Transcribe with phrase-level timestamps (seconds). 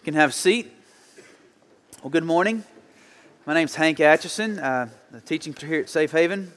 [0.00, 0.72] You can have a seat.
[2.02, 2.64] Well, good morning.
[3.44, 6.50] My name is Hank Atchison, uh, the teaching here at Safe Haven.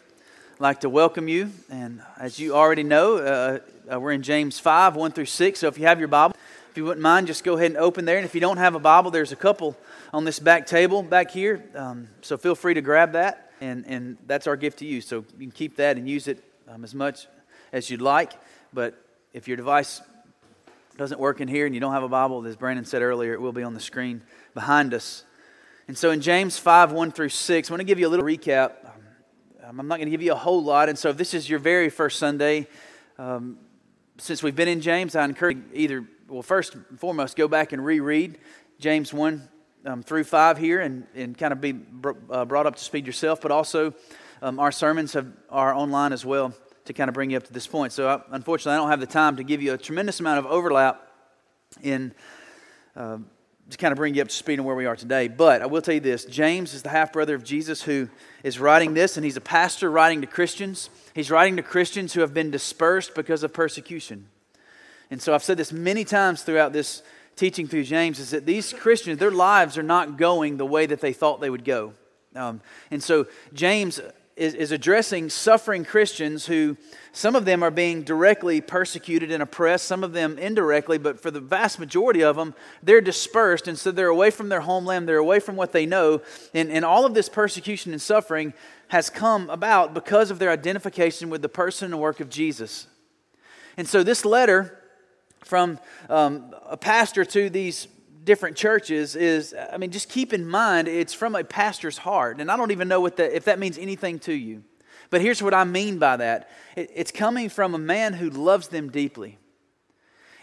[0.53, 1.51] I'd like to welcome you.
[1.69, 3.59] And as you already know, uh,
[3.91, 5.59] uh, we're in James 5, 1 through 6.
[5.59, 6.37] So if you have your Bible,
[6.71, 8.15] if you wouldn't mind, just go ahead and open there.
[8.15, 9.75] And if you don't have a Bible, there's a couple
[10.13, 11.65] on this back table back here.
[11.75, 13.51] Um, so feel free to grab that.
[13.59, 15.01] And, and that's our gift to you.
[15.01, 17.27] So you can keep that and use it um, as much
[17.73, 18.31] as you'd like.
[18.71, 18.95] But
[19.33, 20.01] if your device
[20.97, 23.41] doesn't work in here and you don't have a Bible, as Brandon said earlier, it
[23.41, 24.21] will be on the screen
[24.53, 25.23] behind us.
[25.87, 28.25] And so in James 5 1 through 6, I want to give you a little
[28.25, 28.73] recap.
[29.63, 30.89] Um, I'm not going to give you a whole lot.
[30.89, 32.67] And so if this is your very first Sunday,
[33.17, 33.57] um,
[34.17, 37.83] since we've been in James, I encourage either, well, first and foremost, go back and
[37.83, 38.37] reread
[38.79, 39.49] James 1
[39.85, 43.07] um, through 5 here and, and kind of be br- uh, brought up to speed
[43.07, 43.41] yourself.
[43.41, 43.93] But also,
[44.41, 46.53] um, our sermons have, are online as well
[46.85, 47.93] to kind of bring you up to this point.
[47.93, 50.45] So, I, unfortunately, I don't have the time to give you a tremendous amount of
[50.45, 51.07] overlap
[51.81, 52.13] in
[52.95, 53.17] uh,
[53.69, 55.27] to kind of bring you up to speed on where we are today.
[55.27, 58.09] But I will tell you this James is the half brother of Jesus who
[58.43, 60.89] is writing this, and he's a pastor writing to Christians.
[61.15, 64.27] He's writing to Christians who have been dispersed because of persecution.
[65.09, 67.03] And so I've said this many times throughout this
[67.35, 71.01] teaching through James is that these Christians, their lives are not going the way that
[71.01, 71.93] they thought they would go.
[72.35, 73.99] Um, and so James
[74.35, 76.75] is, is addressing suffering Christians who,
[77.11, 81.29] some of them are being directly persecuted and oppressed, some of them indirectly, but for
[81.29, 83.67] the vast majority of them, they're dispersed.
[83.67, 86.21] And so they're away from their homeland, they're away from what they know.
[86.53, 88.53] And, and all of this persecution and suffering
[88.87, 92.87] has come about because of their identification with the person and work of Jesus.
[93.77, 94.79] And so this letter
[95.43, 97.87] from um, a pastor to these
[98.23, 102.39] different churches is, I mean, just keep in mind it's from a pastor's heart.
[102.39, 104.63] And I don't even know what that, if that means anything to you.
[105.09, 108.89] But here's what I mean by that it's coming from a man who loves them
[108.89, 109.37] deeply.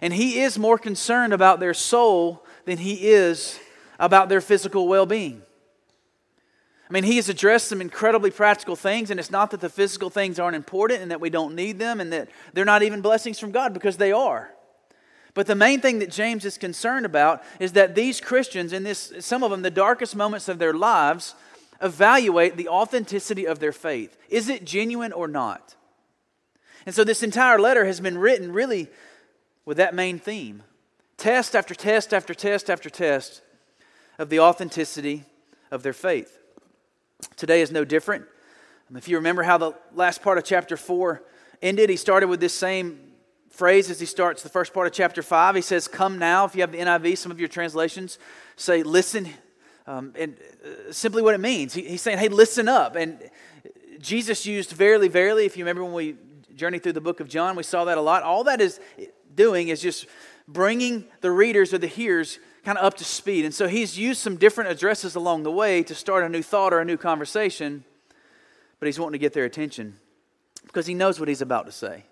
[0.00, 3.58] And he is more concerned about their soul than he is
[3.98, 5.42] about their physical well being.
[6.88, 10.10] I mean, he has addressed some incredibly practical things, and it's not that the physical
[10.10, 13.38] things aren't important and that we don't need them and that they're not even blessings
[13.38, 14.50] from God because they are.
[15.34, 19.12] But the main thing that James is concerned about is that these Christians, in this,
[19.20, 21.34] some of them, the darkest moments of their lives,
[21.80, 24.16] evaluate the authenticity of their faith.
[24.28, 25.76] Is it genuine or not?
[26.86, 28.88] And so this entire letter has been written really
[29.64, 30.62] with that main theme
[31.16, 33.42] test after test after test after test
[34.18, 35.24] of the authenticity
[35.70, 36.38] of their faith.
[37.36, 38.24] Today is no different.
[38.90, 41.22] Um, if you remember how the last part of chapter 4
[41.60, 42.98] ended, he started with this same
[43.50, 45.54] phrase as he starts the first part of chapter 5.
[45.54, 46.44] He says, Come now.
[46.44, 48.18] If you have the NIV, some of your translations
[48.56, 49.28] say, Listen.
[49.86, 51.74] Um, and uh, simply what it means.
[51.74, 52.96] He, he's saying, Hey, listen up.
[52.96, 53.18] And
[54.00, 55.46] Jesus used verily, verily.
[55.46, 56.16] If you remember when we
[56.54, 58.22] journeyed through the book of John, we saw that a lot.
[58.22, 58.80] All that is
[59.34, 60.06] doing is just
[60.46, 63.44] bringing the readers or the hearers kind of up to speed.
[63.44, 66.72] And so he's used some different addresses along the way to start a new thought
[66.72, 67.84] or a new conversation,
[68.78, 69.98] but he's wanting to get their attention
[70.66, 72.04] because he knows what he's about to say.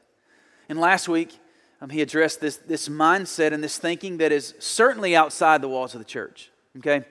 [0.69, 1.39] And last week,
[1.81, 5.95] um, he addressed this, this mindset and this thinking that is certainly outside the walls
[5.95, 6.51] of the church.
[6.79, 7.05] Okay?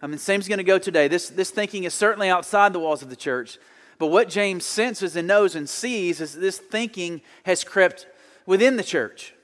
[0.00, 1.08] I mean, same's going to go today.
[1.08, 3.58] This, this thinking is certainly outside the walls of the church.
[3.98, 8.06] But what James senses and knows and sees is this thinking has crept
[8.46, 9.34] within the church.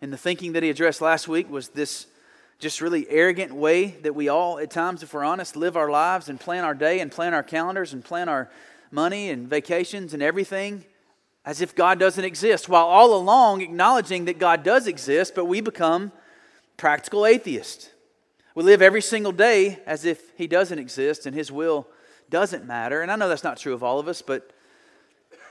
[0.00, 2.06] And the thinking that he addressed last week was this
[2.58, 6.28] just really arrogant way that we all, at times, if we're honest, live our lives
[6.28, 8.50] and plan our day and plan our calendars and plan our
[8.90, 10.84] money and vacations and everything
[11.44, 15.60] as if God doesn't exist, while all along acknowledging that God does exist, but we
[15.60, 16.12] become
[16.76, 17.90] practical atheists.
[18.54, 21.88] We live every single day as if He doesn't exist and His will
[22.30, 23.02] doesn't matter.
[23.02, 24.52] And I know that's not true of all of us, but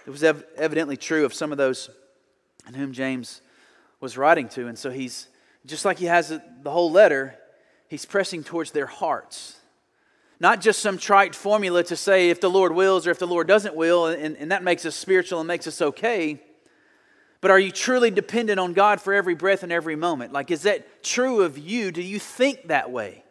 [0.05, 1.89] it was ev- evidently true of some of those
[2.67, 3.41] in whom James
[3.99, 4.67] was writing to.
[4.67, 5.27] And so he's,
[5.65, 7.35] just like he has the whole letter,
[7.87, 9.57] he's pressing towards their hearts
[10.41, 13.47] not just some trite formula to say if the Lord wills or if the Lord
[13.47, 16.41] doesn't will, and, and that makes us spiritual and makes us okay.
[17.41, 20.33] But are you truly dependent on God for every breath and every moment?
[20.33, 21.91] Like, is that true of you?
[21.91, 23.23] Do you think that way?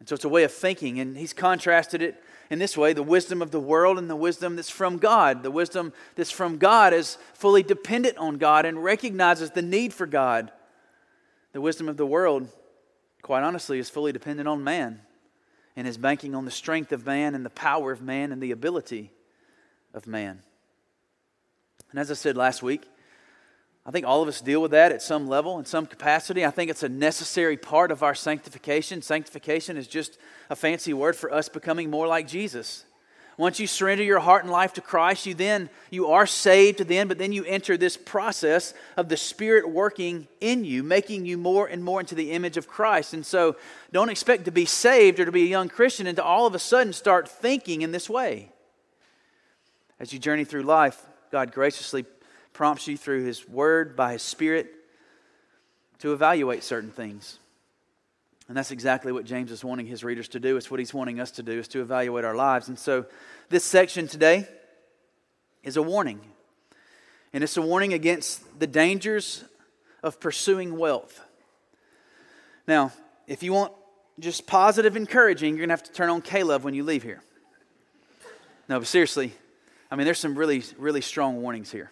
[0.00, 3.04] And so it's a way of thinking, and he's contrasted it in this way the
[3.04, 5.44] wisdom of the world and the wisdom that's from God.
[5.44, 10.08] The wisdom that's from God is fully dependent on God and recognizes the need for
[10.08, 10.50] God.
[11.52, 12.48] The wisdom of the world,
[13.22, 15.00] quite honestly, is fully dependent on man
[15.76, 18.52] and is banking on the strength of man and the power of man and the
[18.52, 19.10] ability
[19.92, 20.40] of man.
[21.90, 22.82] And as I said last week,
[23.86, 26.44] I think all of us deal with that at some level, in some capacity.
[26.44, 29.02] I think it's a necessary part of our sanctification.
[29.02, 30.18] Sanctification is just
[30.48, 32.84] a fancy word for us becoming more like Jesus.
[33.36, 37.08] Once you surrender your heart and life to Christ, you then you are saved then,
[37.08, 41.66] but then you enter this process of the Spirit working in you, making you more
[41.66, 43.12] and more into the image of Christ.
[43.12, 43.56] And so
[43.92, 46.54] don't expect to be saved or to be a young Christian and to all of
[46.54, 48.50] a sudden start thinking in this way.
[49.98, 51.00] As you journey through life,
[51.32, 52.04] God graciously
[52.52, 54.72] prompts you through His Word, by His Spirit,
[55.98, 57.38] to evaluate certain things.
[58.48, 60.56] And that's exactly what James is wanting his readers to do.
[60.56, 62.68] It's what he's wanting us to do, is to evaluate our lives.
[62.68, 63.06] And so
[63.48, 64.46] this section today
[65.62, 66.20] is a warning.
[67.32, 69.44] And it's a warning against the dangers
[70.02, 71.20] of pursuing wealth.
[72.68, 72.92] Now,
[73.26, 73.72] if you want
[74.20, 77.22] just positive encouraging, you're going to have to turn on K-LOVE when you leave here.
[78.68, 79.32] No, but seriously,
[79.90, 81.90] I mean, there's some really, really strong warnings here.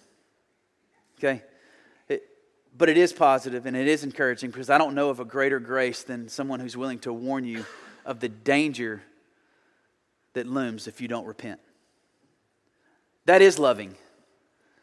[1.19, 1.43] Okay?
[2.77, 5.61] But it is positive and it is encouraging because I don't know of a greater
[5.61, 7.65] grace than someone who's willing to warn you
[8.05, 9.03] of the danger
[10.33, 11.61] that looms if you don't repent.
[13.27, 13.97] That is loving.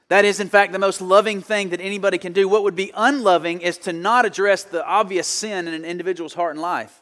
[0.10, 2.48] That is, in fact, the most loving thing that anybody can do.
[2.48, 6.54] What would be unloving is to not address the obvious sin in an individual's heart
[6.54, 7.02] and life.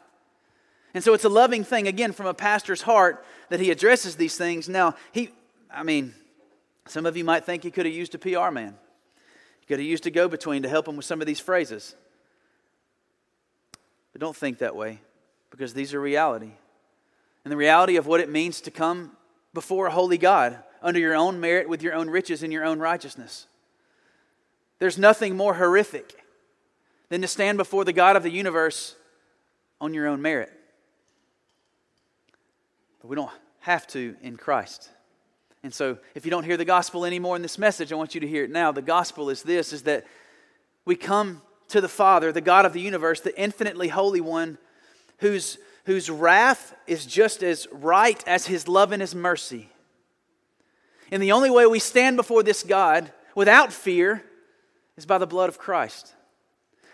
[0.94, 4.36] And so it's a loving thing, again, from a pastor's heart that he addresses these
[4.36, 4.68] things.
[4.68, 5.30] Now, he,
[5.70, 6.14] I mean,
[6.86, 8.74] some of you might think he could have used a PR man.
[9.68, 11.94] Could have used a go between to help him with some of these phrases.
[14.12, 15.00] But don't think that way
[15.50, 16.52] because these are reality.
[17.44, 19.12] And the reality of what it means to come
[19.52, 22.78] before a holy God under your own merit with your own riches and your own
[22.78, 23.46] righteousness.
[24.78, 26.24] There's nothing more horrific
[27.10, 28.94] than to stand before the God of the universe
[29.80, 30.52] on your own merit.
[33.00, 33.30] But we don't
[33.60, 34.88] have to in Christ.
[35.62, 38.20] And so if you don't hear the gospel anymore in this message, I want you
[38.20, 38.72] to hear it now.
[38.72, 40.06] The gospel is this is that
[40.84, 44.58] we come to the Father, the God of the universe, the infinitely holy one,
[45.18, 49.68] whose, whose wrath is just as right as his love and his mercy.
[51.10, 54.24] And the only way we stand before this God without fear
[54.96, 56.14] is by the blood of Christ.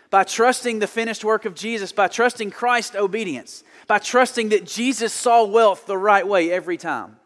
[0.09, 5.13] By trusting the finished work of Jesus, by trusting Christ's obedience, by trusting that Jesus
[5.13, 7.17] saw wealth the right way every time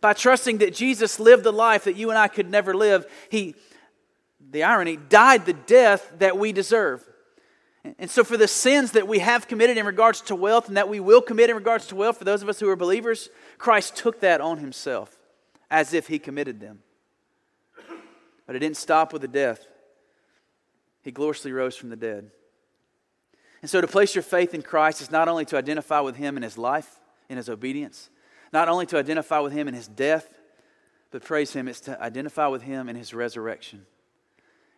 [0.00, 3.54] by trusting that Jesus lived the life that you and I could never live, he,
[4.50, 7.04] the irony, died the death that we deserve.
[7.98, 10.88] And so, for the sins that we have committed in regards to wealth and that
[10.88, 13.96] we will commit in regards to wealth, for those of us who are believers, Christ
[13.96, 15.16] took that on himself
[15.70, 16.80] as if he committed them.
[18.46, 19.64] But it didn't stop with the death,
[21.02, 22.30] he gloriously rose from the dead.
[23.62, 26.36] And so, to place your faith in Christ is not only to identify with him
[26.36, 28.10] in his life, in his obedience,
[28.52, 30.38] not only to identify with him in his death,
[31.10, 33.86] but praise him, it's to identify with him in his resurrection.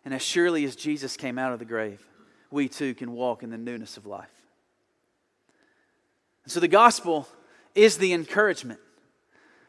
[0.05, 2.05] And as surely as Jesus came out of the grave,
[2.50, 4.28] we too can walk in the newness of life.
[6.44, 7.28] And so the gospel
[7.75, 8.81] is the encouragement.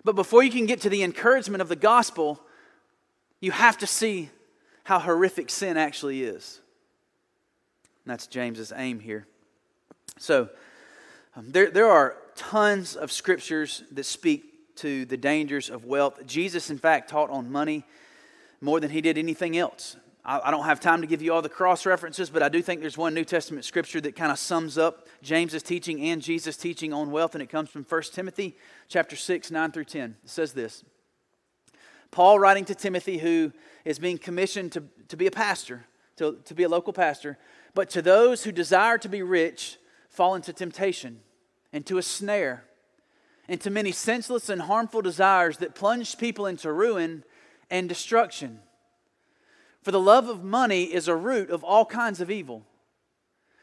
[0.04, 2.42] But before you can get to the encouragement of the gospel,
[3.40, 4.30] you have to see
[4.84, 6.60] how horrific sin actually is.
[8.06, 9.28] And that's James's aim here.
[10.18, 10.50] So
[11.36, 16.26] um, there, there are tons of scriptures that speak to the dangers of wealth.
[16.26, 17.86] Jesus, in fact, taught on money
[18.62, 19.96] more than he did anything else.
[20.24, 22.62] I, I don't have time to give you all the cross references, but I do
[22.62, 26.58] think there's one New Testament scripture that kind of sums up James's teaching and Jesus'
[26.58, 28.56] teaching on wealth, and it comes from 1 Timothy
[28.88, 30.16] chapter 6, 9 through 10.
[30.24, 30.84] It says this
[32.12, 33.52] Paul writing to Timothy, who
[33.86, 35.86] is being commissioned to, to be a pastor,
[36.18, 37.38] to, to be a local pastor,
[37.74, 39.78] but to those who desire to be rich,
[40.10, 41.22] fall into temptation
[41.74, 42.64] and to a snare,
[43.48, 47.24] and to many senseless and harmful desires that plunge people into ruin
[47.70, 48.60] and destruction.
[49.82, 52.64] For the love of money is a root of all kinds of evil.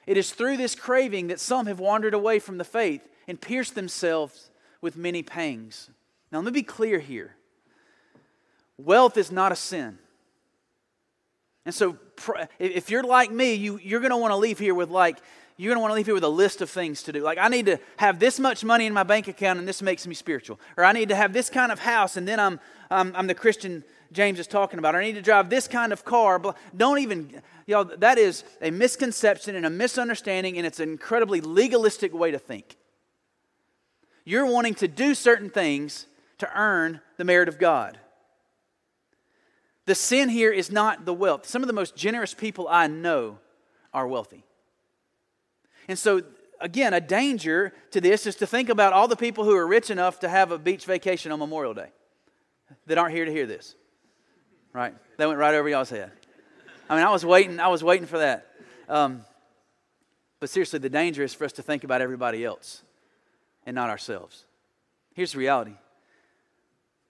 [0.07, 3.75] It is through this craving that some have wandered away from the faith and pierced
[3.75, 4.51] themselves
[4.81, 5.91] with many pangs.
[6.33, 7.35] Now, let me be clear here
[8.79, 9.99] wealth is not a sin.
[11.67, 11.99] And so,
[12.59, 15.19] if you're like me, you, you're going to want to leave here with, like,
[15.61, 17.21] you're going to want to leave here with a list of things to do.
[17.21, 20.07] Like, I need to have this much money in my bank account and this makes
[20.07, 20.61] me spiritual.
[20.77, 22.61] Or I need to have this kind of house and then I'm,
[22.93, 24.95] I'm, I'm the Christian James is talking about.
[24.95, 26.41] Or I need to drive this kind of car.
[26.77, 32.15] Don't even, know, that is a misconception and a misunderstanding and it's an incredibly legalistic
[32.15, 32.77] way to think.
[34.25, 36.07] You're wanting to do certain things
[36.39, 37.99] to earn the merit of God.
[39.87, 41.47] The sin here is not the wealth.
[41.47, 43.39] Some of the most generous people I know
[43.93, 44.45] are wealthy.
[45.89, 46.23] And so,
[46.61, 49.91] again, a danger to this is to think about all the people who are rich
[49.91, 51.89] enough to have a beach vacation on Memorial Day
[52.87, 53.75] that aren't here to hear this.
[54.73, 54.95] Right?
[55.17, 56.13] That went right over y'all's head.
[56.91, 58.47] I mean, I was waiting, I was waiting for that.
[58.89, 59.25] Um,
[60.41, 62.83] but seriously, the danger is for us to think about everybody else
[63.67, 64.45] and not ourselves.
[65.15, 65.75] Here's the reality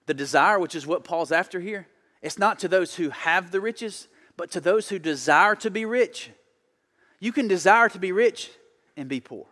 [0.07, 1.87] the desire, which is what Paul's after here,
[2.21, 5.85] it's not to those who have the riches, but to those who desire to be
[5.85, 6.31] rich.
[7.19, 8.49] You can desire to be rich
[8.99, 9.45] and be poor.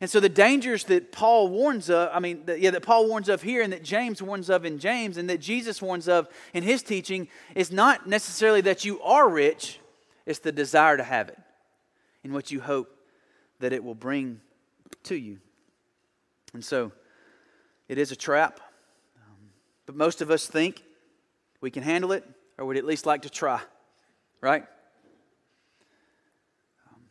[0.00, 3.42] And so the dangers that Paul warns of, I mean, yeah, that Paul warns of
[3.42, 6.82] here and that James warns of in James and that Jesus warns of in his
[6.82, 9.78] teaching is not necessarily that you are rich,
[10.26, 11.38] it's the desire to have it
[12.24, 12.96] and what you hope
[13.60, 14.40] that it will bring
[15.04, 15.38] to you.
[16.52, 16.92] And so
[17.88, 18.60] it is a trap.
[19.16, 19.36] Um,
[19.86, 20.82] but most of us think
[21.60, 22.24] we can handle it
[22.58, 23.60] or would at least like to try,
[24.40, 24.64] right?
[26.88, 27.02] Um,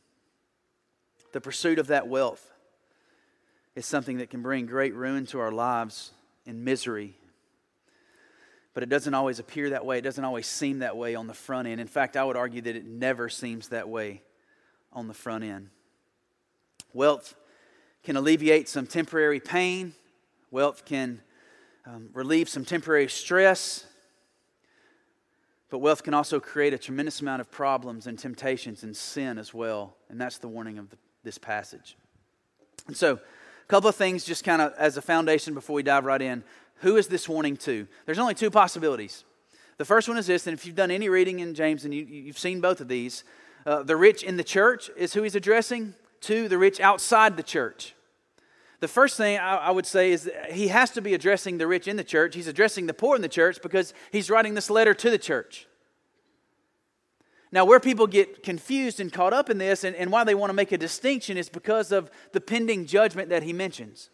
[1.32, 2.52] the pursuit of that wealth
[3.76, 6.12] is something that can bring great ruin to our lives
[6.46, 7.16] and misery.
[8.74, 9.98] But it doesn't always appear that way.
[9.98, 11.82] It doesn't always seem that way on the front end.
[11.82, 14.22] In fact, I would argue that it never seems that way
[14.94, 15.70] on the front end.
[16.94, 17.36] Wealth
[18.04, 19.94] can alleviate some temporary pain,
[20.50, 21.22] wealth can
[21.86, 23.86] um, relieve some temporary stress.
[25.70, 29.54] But wealth can also create a tremendous amount of problems and temptations and sin as
[29.54, 29.96] well.
[30.10, 31.98] And that's the warning of the, this passage.
[32.88, 36.06] And so, a couple of things just kind of as a foundation before we dive
[36.06, 36.44] right in.
[36.78, 37.88] Who is this warning to?
[38.06, 39.24] There's only two possibilities.
[39.78, 42.28] The first one is this, and if you've done any reading in James and you,
[42.28, 43.24] have seen both of these,
[43.66, 45.96] uh, the rich in the church is who he's addressing.
[46.22, 47.96] to the rich outside the church.
[48.80, 51.88] The first thing I, I would say is he has to be addressing the rich
[51.88, 52.36] in the church.
[52.36, 55.68] He's addressing the poor in the church because he's writing this letter to the church.
[57.52, 60.50] Now, where people get confused and caught up in this and, and why they want
[60.50, 64.10] to make a distinction is because of the pending judgment that he mentions.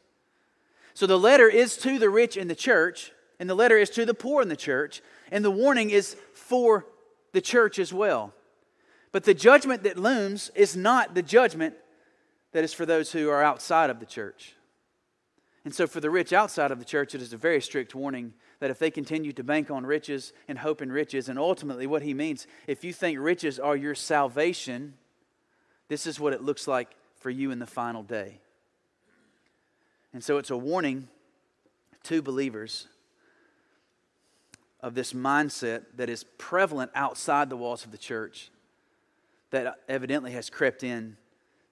[0.96, 4.06] So the letter is to the rich in the church, and the letter is to
[4.06, 6.88] the poor in the church, and the warning is for
[7.34, 8.34] the church as well.
[9.12, 11.75] But the judgment that looms is not the judgment
[12.53, 14.56] that is for those who are outside of the church.
[15.63, 18.34] And so, for the rich outside of the church, it is a very strict warning
[18.60, 22.02] that if they continue to bank on riches and hope in riches, and ultimately what
[22.02, 24.96] he means, if you think riches are your salvation,
[25.88, 28.40] this is what it looks like for you in the final day.
[30.14, 31.08] And so it's a warning
[32.04, 32.88] to believers
[34.82, 38.50] of this mindset that is prevalent outside the walls of the church
[39.50, 41.18] that evidently has crept in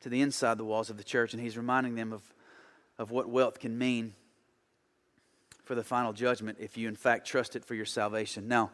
[0.02, 2.22] to the inside the walls of the church and he's reminding them of,
[2.98, 4.14] of what wealth can mean
[5.66, 8.48] for the final judgment if you, in fact, trust it for your salvation.
[8.48, 8.72] Now,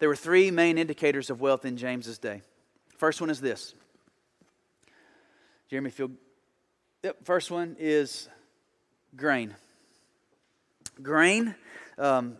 [0.00, 2.42] there were three main indicators of wealth in James's day.
[2.98, 3.74] First one is this.
[5.70, 6.10] Jeremy, feel.
[7.02, 8.28] Yep, first one is
[9.16, 9.54] grain.
[11.02, 11.54] Grain.
[11.98, 12.36] Um,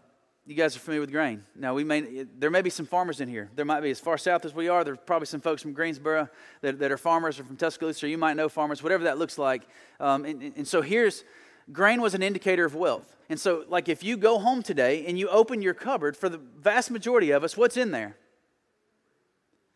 [0.47, 1.45] you guys are familiar with grain.
[1.57, 3.49] Now, we may, there may be some farmers in here.
[3.55, 6.29] There might be, as far south as we are, there's probably some folks from Greensboro
[6.61, 9.63] that, that are farmers or from Tuscaloosa, you might know farmers, whatever that looks like.
[10.01, 11.25] Um, and, and so here's,
[11.73, 13.17] grain was an indicator of wealth.
[13.29, 16.39] And so, like, if you go home today and you open your cupboard, for the
[16.39, 18.17] vast majority of us, what's in there?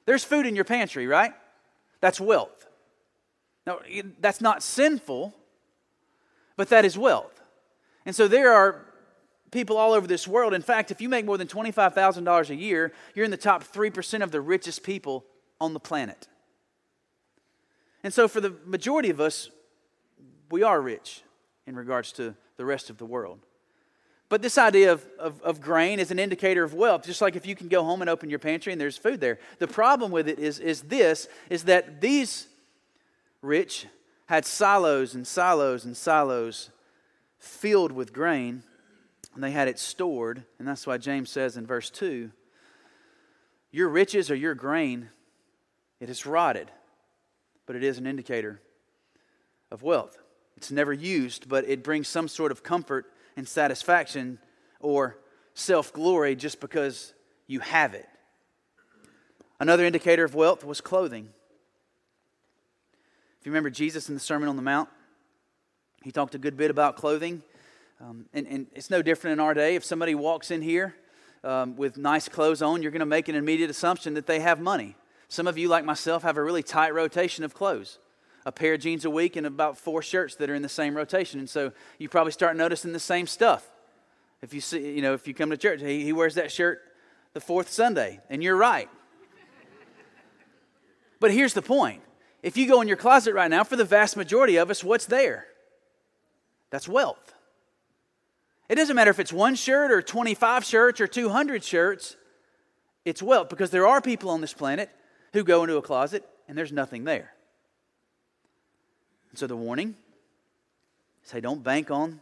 [0.05, 1.33] There's food in your pantry, right?
[2.01, 2.67] That's wealth.
[3.67, 3.81] Now,
[4.21, 5.35] that's not sinful,
[6.57, 7.41] but that is wealth.
[8.05, 8.85] And so, there are
[9.51, 10.53] people all over this world.
[10.53, 14.23] In fact, if you make more than $25,000 a year, you're in the top 3%
[14.23, 15.25] of the richest people
[15.59, 16.29] on the planet.
[18.05, 19.51] And so, for the majority of us,
[20.51, 21.23] we are rich
[21.69, 23.39] in regards to the rest of the world.
[24.31, 27.47] But this idea of, of, of, grain is an indicator of wealth, just like if
[27.47, 29.39] you can go home and open your pantry and there's food there.
[29.59, 32.47] The problem with it is, is this, is that these
[33.43, 33.87] rich
[34.27, 36.71] had silos and silos and silos
[37.39, 38.63] filled with grain,
[39.35, 40.45] and they had it stored.
[40.59, 42.31] And that's why James says in verse 2,
[43.71, 45.11] your riches or your grain,
[46.01, 46.71] it is rotted,
[47.67, 48.61] but it is an indicator
[49.71, 50.19] of wealth.
[50.59, 54.41] It's never used, but it brings some sort of comfort and satisfaction
[54.81, 55.17] or
[55.55, 57.15] self glory just because
[57.47, 58.09] you have it.
[59.61, 61.29] Another indicator of wealth was clothing.
[63.39, 64.89] If you remember Jesus in the Sermon on the Mount,
[66.03, 67.45] he talked a good bit about clothing.
[68.01, 69.77] Um, and, and, it's no different in our day.
[69.77, 70.97] If somebody walks in here
[71.45, 74.59] um, with nice clothes on, you're going to make an immediate assumption that they have
[74.59, 74.97] money.
[75.29, 78.01] Some of you, like myself, have a really tight rotation of clothes
[78.47, 80.97] a pair of jeans a week and about four shirts that are in the same
[80.97, 81.39] rotation.
[81.41, 83.69] And so you probably start noticing the same stuff.
[84.43, 86.81] If you see, you know, if you come to church, he, he wears that shirt
[87.35, 88.89] the fourth Sunday, and you're right.
[91.21, 92.03] but here's the point.
[92.43, 95.07] If you go in your closet right now, for the vast majority of us, what's
[95.07, 95.47] there?
[96.71, 97.35] That's wealth.
[98.69, 102.17] It doesn't matter if it's one shirt or 25 shirts or 200 shirts,
[103.05, 104.91] it's wealth because there are people on this planet
[105.33, 107.33] who go into a closet and there's nothing there.
[109.39, 109.95] So the warning
[111.23, 112.21] say, don't bank on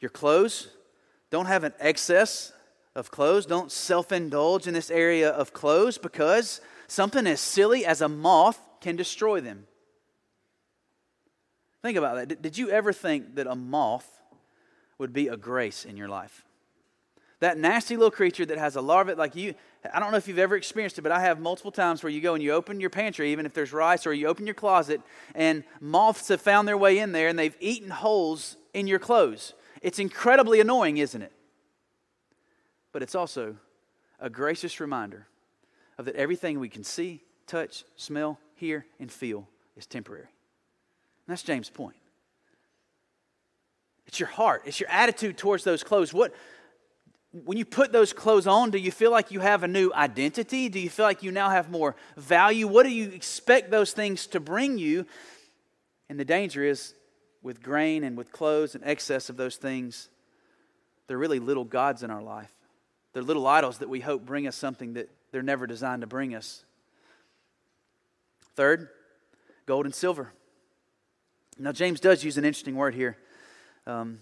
[0.00, 0.68] your clothes,
[1.28, 2.54] don't have an excess
[2.94, 3.44] of clothes.
[3.44, 8.58] Don't self indulge in this area of clothes because something as silly as a moth
[8.80, 9.66] can destroy them.
[11.82, 12.40] Think about that.
[12.40, 14.08] Did you ever think that a moth
[14.96, 16.46] would be a grace in your life?
[17.40, 19.54] That nasty little creature that has a larva, like you,
[19.92, 22.20] I don't know if you've ever experienced it, but I have multiple times where you
[22.20, 25.00] go and you open your pantry, even if there's rice, or you open your closet,
[25.34, 29.54] and moths have found their way in there and they've eaten holes in your clothes.
[29.80, 31.32] It's incredibly annoying, isn't it?
[32.92, 33.56] But it's also
[34.18, 35.26] a gracious reminder
[35.96, 40.24] of that everything we can see, touch, smell, hear, and feel is temporary.
[40.24, 41.96] And that's James' point.
[44.06, 46.12] It's your heart, it's your attitude towards those clothes.
[46.12, 46.34] What
[47.32, 50.68] when you put those clothes on, do you feel like you have a new identity?
[50.68, 52.66] Do you feel like you now have more value?
[52.66, 55.06] What do you expect those things to bring you?
[56.08, 56.94] And the danger is
[57.42, 60.08] with grain and with clothes and excess of those things,
[61.06, 62.52] they're really little gods in our life.
[63.12, 66.34] They're little idols that we hope bring us something that they're never designed to bring
[66.34, 66.64] us.
[68.56, 68.88] Third,
[69.66, 70.32] gold and silver.
[71.58, 73.16] Now, James does use an interesting word here.
[73.86, 74.18] Um,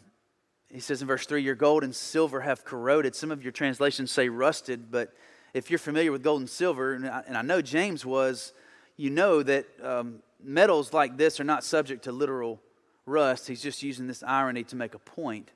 [0.73, 3.15] he says in verse 3 Your gold and silver have corroded.
[3.15, 5.15] Some of your translations say rusted, but
[5.55, 8.53] if you're familiar with gold and silver, and I, and I know James was,
[8.97, 12.61] you know that um, metals like this are not subject to literal
[13.07, 13.49] rust.
[13.49, 15.51] He's just using this irony to make a point.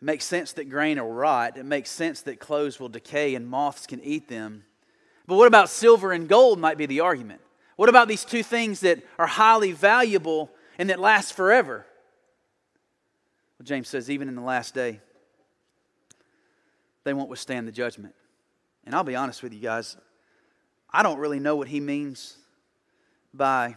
[0.00, 1.58] It makes sense that grain will rot.
[1.58, 4.64] It makes sense that clothes will decay and moths can eat them.
[5.26, 7.42] But what about silver and gold, might be the argument.
[7.76, 11.86] What about these two things that are highly valuable and that last forever?
[13.60, 15.00] Well, James says, even in the last day,
[17.04, 18.14] they won't withstand the judgment.
[18.86, 19.98] And I'll be honest with you guys,
[20.90, 22.38] I don't really know what he means
[23.34, 23.76] by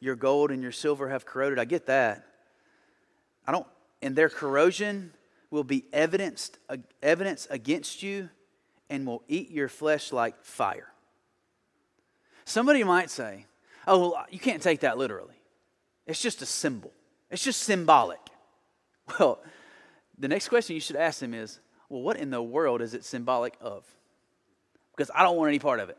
[0.00, 1.58] your gold and your silver have corroded.
[1.58, 2.26] I get that.
[3.46, 3.66] I don't,
[4.02, 5.14] and their corrosion
[5.50, 8.28] will be evidenced, uh, evidence against you
[8.90, 10.92] and will eat your flesh like fire.
[12.44, 13.46] Somebody might say,
[13.86, 15.40] oh, well, you can't take that literally.
[16.06, 16.92] It's just a symbol,
[17.30, 18.20] it's just symbolic.
[19.18, 19.40] Well,
[20.18, 23.04] the next question you should ask them is, well, what in the world is it
[23.04, 23.84] symbolic of?
[24.96, 25.98] Because I don't want any part of it.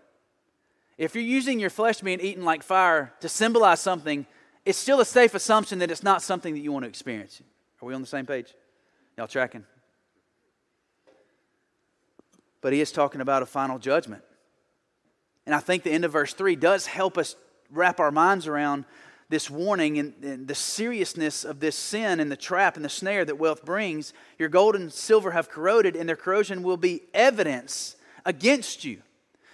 [0.97, 4.25] If you're using your flesh being eaten like fire to symbolize something,
[4.65, 7.41] it's still a safe assumption that it's not something that you want to experience.
[7.81, 8.53] Are we on the same page?
[9.17, 9.65] Y'all tracking?
[12.61, 14.23] But he is talking about a final judgment.
[15.45, 17.35] And I think the end of verse 3 does help us
[17.69, 18.85] wrap our minds around
[19.29, 23.25] this warning and, and, the seriousness of this sin and the trap and the snare
[23.25, 27.95] that wealth brings, your gold and silver have corroded, and their corrosion will be evidence
[28.23, 29.01] against you.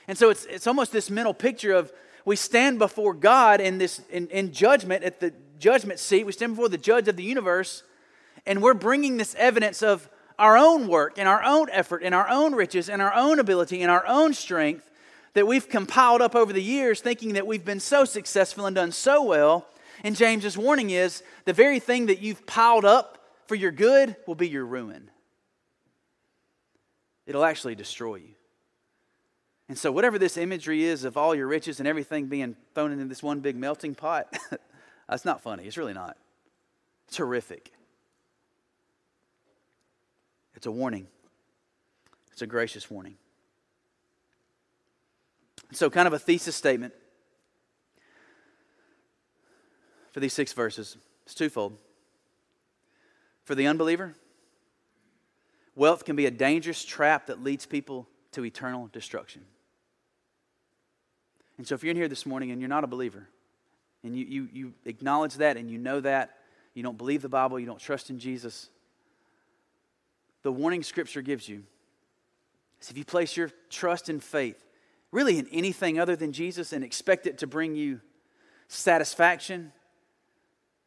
[0.08, 1.94] And so it's, it's almost this mental picture of
[2.26, 6.26] we stand before God in this in, in judgment at the judgment seat.
[6.26, 7.84] We stand before the judge of the universe,
[8.46, 12.28] and we're bringing this evidence of our own work and our own effort and our
[12.28, 14.91] own riches and our own ability and our own strength
[15.34, 18.92] that we've compiled up over the years thinking that we've been so successful and done
[18.92, 19.68] so well.
[20.04, 23.18] And James's warning is the very thing that you've piled up
[23.48, 25.10] for your good will be your ruin.
[27.26, 28.36] It'll actually destroy you.
[29.70, 33.06] And so, whatever this imagery is of all your riches and everything being thrown into
[33.06, 34.28] this one big melting pot,
[35.10, 35.64] that's not funny.
[35.64, 36.18] It's really not.
[37.08, 37.72] It's horrific.
[40.56, 41.08] It's a warning,
[42.32, 43.16] it's a gracious warning.
[45.74, 46.94] So, kind of a thesis statement
[50.12, 50.98] for these six verses.
[51.26, 51.78] It's twofold.
[53.46, 54.14] For the unbeliever,
[55.76, 59.44] wealth can be a dangerous trap that leads people to eternal destruction.
[61.58, 63.30] And so, if you're in here this morning and you're not a believer,
[64.04, 66.38] and you, you, you acknowledge that and you know that,
[66.74, 68.70] you don't believe the Bible, you don't trust in Jesus,
[70.44, 71.64] the warning Scripture gives you
[72.82, 74.66] is if you place your trust and faith
[75.12, 78.00] really in anything other than Jesus and expect it to bring you
[78.68, 79.72] satisfaction,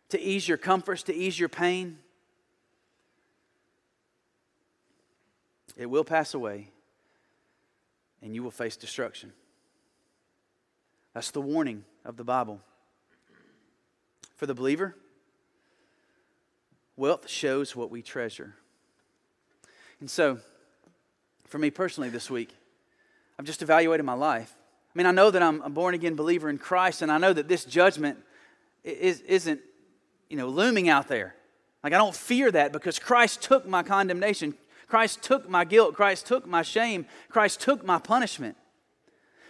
[0.08, 1.98] to ease your comforts, to ease your pain,
[5.76, 6.68] it will pass away
[8.22, 9.32] and you will face destruction.
[11.12, 12.60] That's the warning of the Bible.
[14.37, 14.96] For the believer,
[16.96, 18.54] wealth shows what we treasure.
[20.00, 20.38] And so,
[21.44, 22.54] for me personally this week,
[23.38, 24.55] I've just evaluated my life.
[24.94, 27.33] I mean, I know that I'm a born again believer in Christ, and I know
[27.33, 28.18] that this judgment
[28.85, 29.61] is, isn't,
[30.29, 31.35] you know, looming out there.
[31.83, 34.55] Like, I don't fear that because Christ took my condemnation.
[34.87, 35.94] Christ took my guilt.
[35.94, 37.07] Christ took my shame.
[37.29, 38.57] Christ took my punishment.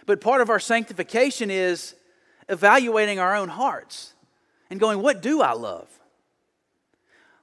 [0.05, 1.95] But part of our sanctification is
[2.49, 4.13] evaluating our own hearts
[4.69, 5.87] and going, what do I love?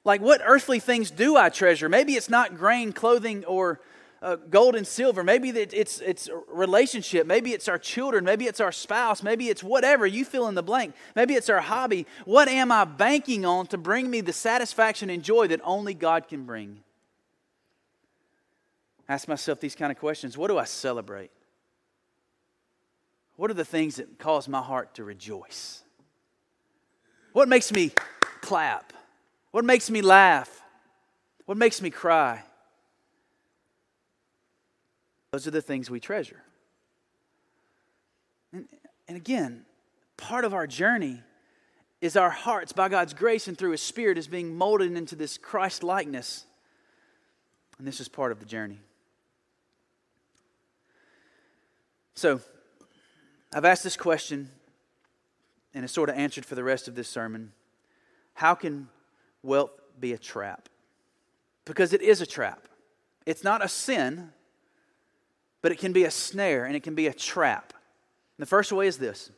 [0.05, 1.89] Like, what earthly things do I treasure?
[1.89, 3.81] Maybe it's not grain, clothing, or
[4.23, 5.25] uh, gold and silver.
[5.25, 7.27] Maybe it's, it's relationship.
[7.27, 8.25] Maybe it's our children.
[8.25, 9.23] Maybe it's our spouse.
[9.23, 10.07] Maybe it's whatever.
[10.07, 10.95] You fill in the blank.
[11.17, 12.07] Maybe it's our hobby.
[12.25, 16.29] What am I banking on to bring me the satisfaction and joy that only God
[16.29, 16.81] can bring?
[19.09, 21.33] Ask myself these kind of questions What do I celebrate?
[23.37, 25.83] What are the things that cause my heart to rejoice?
[27.33, 27.91] What makes me
[28.41, 28.93] clap?
[29.51, 30.63] What makes me laugh?
[31.47, 32.43] What makes me cry?
[35.33, 36.43] Those are the things we treasure.
[38.53, 38.69] And,
[39.09, 39.65] and again,
[40.17, 41.21] part of our journey
[42.03, 45.39] is our hearts, by God's grace and through His Spirit, is being molded into this
[45.39, 46.45] Christ likeness.
[47.79, 48.79] And this is part of the journey.
[52.15, 52.41] So,
[53.55, 54.51] I've asked this question,
[55.73, 57.53] and it's sort of answered for the rest of this sermon.
[58.35, 58.89] How can
[59.43, 60.69] wealth be a trap?
[61.65, 62.69] Because it is a trap.
[63.25, 64.33] It's not a sin,
[65.63, 67.73] but it can be a snare and it can be a trap.
[68.37, 69.31] And the first way is this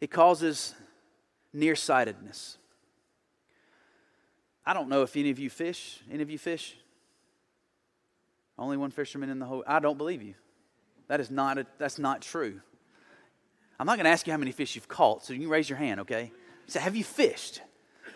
[0.00, 0.74] it causes
[1.52, 2.56] nearsightedness.
[4.64, 6.00] I don't know if any of you fish.
[6.10, 6.76] Any of you fish?
[8.58, 9.64] Only one fisherman in the whole.
[9.66, 10.34] I don't believe you.
[11.08, 12.60] That is not, a, that's not true.
[13.80, 15.78] I'm not going to ask you how many fish you've caught, so you raise your
[15.78, 16.30] hand, okay?
[16.66, 17.62] Say, have you fished?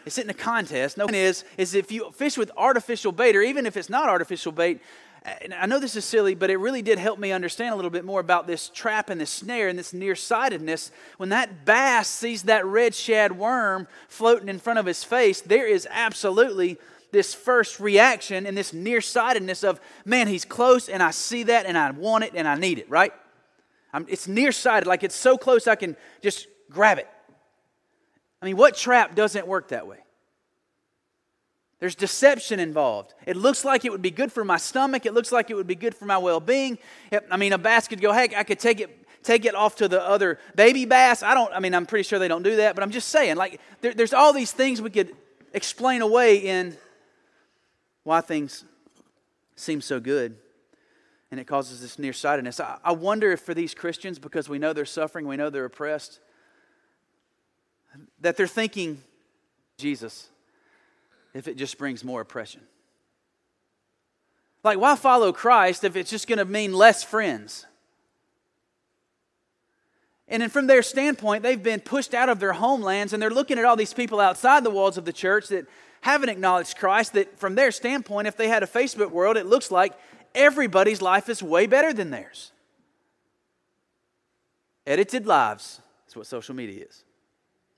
[0.05, 0.99] It's it in a contest.
[0.99, 4.09] No one is, is if you fish with artificial bait, or even if it's not
[4.09, 4.81] artificial bait,
[5.27, 8.05] I know this is silly, but it really did help me understand a little bit
[8.05, 10.91] more about this trap and this snare and this nearsightedness.
[11.17, 15.67] When that bass sees that red shad worm floating in front of his face, there
[15.67, 16.77] is absolutely
[17.11, 21.79] this first reaction and this nearsightedness of, man, he's close and I see that and
[21.79, 23.13] I want it and I need it, right?
[23.95, 27.09] I'm, it's nearsighted, like it's so close I can just grab it.
[28.43, 30.04] I mean, what trap doesn't work that way?
[31.81, 33.15] There's deception involved.
[33.27, 35.07] It looks like it would be good for my stomach.
[35.07, 36.79] It looks like it would be good for my well being.
[37.31, 39.01] I mean, a bass could go, hey, I could take it.
[39.23, 41.23] Take it off to the other baby bass.
[41.23, 43.37] I don't, I mean, I'm pretty sure they don't do that, but I'm just saying,
[43.37, 45.17] like, there, there's all these things we could
[45.55, 46.77] explain away in
[48.03, 48.67] why things
[49.57, 50.37] seem so good.
[51.31, 52.61] And it causes this nearsightedness.
[52.61, 55.65] I, I wonder if for these Christians, because we know they're suffering, we know they're
[55.65, 56.21] oppressed,
[58.21, 59.03] that they're thinking,
[59.79, 60.29] Jesus,
[61.35, 62.63] if it just brings more oppression.
[64.63, 67.67] Like, why follow Christ if it's just going to mean less friends?
[70.27, 73.59] And then from their standpoint, they've been pushed out of their homelands and they're looking
[73.59, 75.67] at all these people outside the walls of the church that
[76.01, 79.71] haven't acknowledged Christ, that from their standpoint, if they had a Facebook world, it looks
[79.71, 79.93] like
[80.35, 82.53] everybody's life is way better than theirs.
[84.87, 87.05] Edited lives is what social media is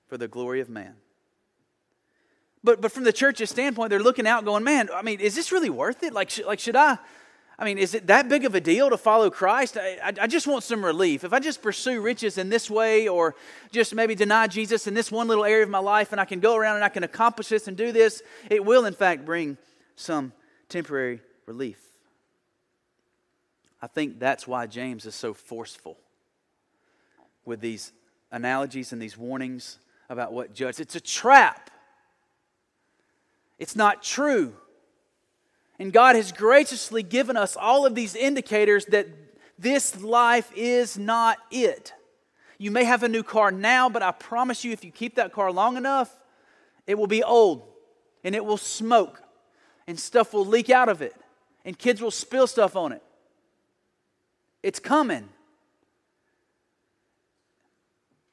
[0.07, 0.95] for the glory of man.
[2.67, 5.53] But, but from the church's standpoint, they're looking out going, man, I mean, is this
[5.53, 6.11] really worth it?
[6.11, 6.97] Like, sh- like should I?
[7.57, 9.77] I mean, is it that big of a deal to follow Christ?
[9.77, 11.23] I, I, I, just want some relief.
[11.23, 13.35] If I just pursue riches in this way or
[13.71, 16.41] just maybe deny Jesus in this one little area of my life and I can
[16.41, 19.57] go around and I can accomplish this and do this, it will, in fact, bring
[19.95, 20.33] some
[20.67, 21.79] temporary relief.
[23.81, 25.97] I think that's why James is so forceful
[27.45, 27.93] with these
[28.29, 29.77] analogies and these warnings
[30.09, 30.81] about what judge.
[30.81, 31.69] It's a trap,
[33.59, 34.53] it's not true.
[35.79, 39.07] And God has graciously given us all of these indicators that
[39.59, 41.93] this life is not it.
[42.57, 45.31] You may have a new car now, but I promise you, if you keep that
[45.31, 46.15] car long enough,
[46.87, 47.63] it will be old
[48.23, 49.21] and it will smoke
[49.85, 51.15] and stuff will leak out of it
[51.65, 53.03] and kids will spill stuff on it.
[54.63, 55.29] It's coming.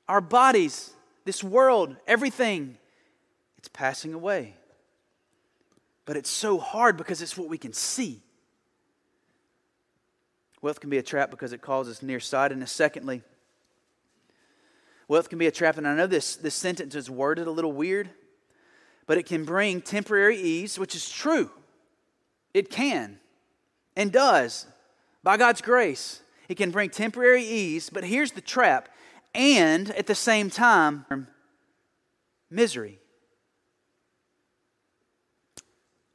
[0.09, 0.91] Our bodies,
[1.25, 2.77] this world, everything,
[3.59, 4.55] it's passing away.
[6.07, 8.23] But it's so hard because it's what we can see.
[10.61, 12.73] Wealth can be a trap because it causes nearsightedness.
[12.73, 13.23] Secondly,
[15.09, 17.73] wealth can be a trap, and I know this, this sentence is worded a little
[17.73, 18.11] weird,
[19.07, 21.51] but it can bring temporary ease, which is true.
[22.55, 23.19] It can
[23.97, 24.67] and does
[25.23, 26.23] by God's grace.
[26.49, 28.89] It can bring temporary ease, but here's the trap
[29.35, 31.27] and at the same time,
[32.51, 33.01] misery.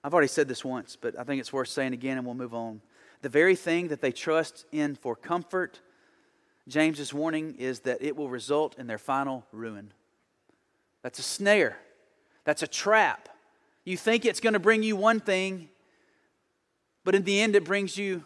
[0.04, 2.54] I've already said this once, but I think it's worth saying again and we'll move
[2.54, 2.82] on.
[3.22, 5.82] The very thing that they trust in for comfort,
[6.68, 9.92] James's warning is that it will result in their final ruin.
[11.02, 11.78] That's a snare,
[12.46, 13.30] that's a trap.
[13.84, 15.70] You think it's going to bring you one thing,
[17.04, 18.24] but in the end, it brings you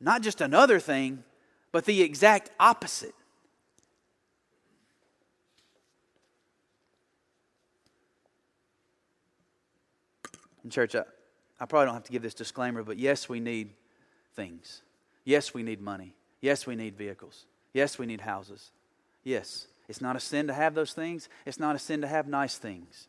[0.00, 1.24] not just another thing,
[1.72, 3.14] but the exact opposite.
[10.62, 11.02] And, church, I,
[11.58, 13.70] I probably don't have to give this disclaimer, but yes, we need
[14.34, 14.82] things.
[15.24, 16.14] Yes, we need money.
[16.40, 17.46] Yes, we need vehicles.
[17.72, 18.70] Yes, we need houses.
[19.22, 22.26] Yes, it's not a sin to have those things, it's not a sin to have
[22.26, 23.08] nice things.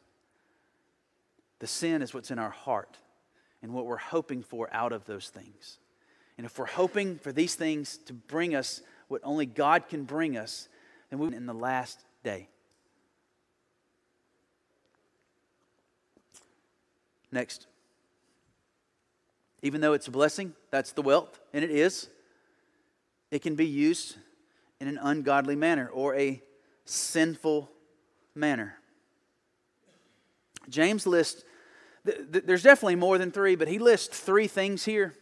[1.59, 2.97] The sin is what's in our heart
[3.61, 5.77] and what we're hoping for out of those things.
[6.37, 10.37] And if we're hoping for these things to bring us what only God can bring
[10.37, 10.67] us,
[11.09, 12.47] then we in the last day.
[17.31, 17.67] Next.
[19.61, 22.09] Even though it's a blessing, that's the wealth, and it is,
[23.29, 24.17] it can be used
[24.79, 26.41] in an ungodly manner or a
[26.85, 27.69] sinful
[28.33, 28.75] manner.
[30.67, 31.43] James lists,
[32.03, 35.13] there's definitely more than three, but he lists three things here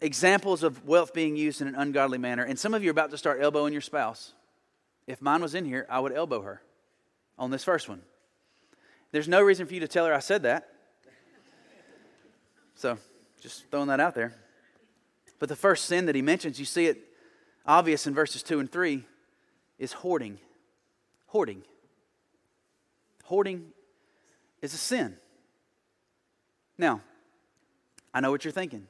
[0.00, 2.44] examples of wealth being used in an ungodly manner.
[2.44, 4.34] And some of you are about to start elbowing your spouse.
[5.06, 6.60] If mine was in here, I would elbow her
[7.38, 8.02] on this first one.
[9.12, 10.68] There's no reason for you to tell her I said that.
[12.74, 12.98] So,
[13.40, 14.34] just throwing that out there.
[15.38, 16.98] But the first sin that he mentions, you see it
[17.66, 19.02] obvious in verses 2 and 3,
[19.78, 20.38] is hoarding.
[21.26, 21.62] Hoarding.
[23.24, 23.72] Hoarding
[24.62, 25.16] is a sin.
[26.78, 27.00] Now,
[28.12, 28.86] I know what you're thinking.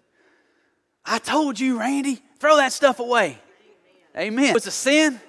[1.05, 3.39] I told you, Randy, throw that stuff away.
[4.17, 4.33] Amen.
[4.33, 4.57] Amen.
[4.57, 5.21] It's a sin.